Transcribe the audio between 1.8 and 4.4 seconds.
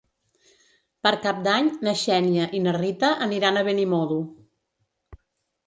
na Xènia i na Rita aniran a Benimodo.